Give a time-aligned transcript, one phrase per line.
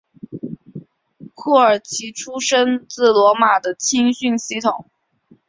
[1.35, 4.89] 库尔奇出身自罗马的青训系统。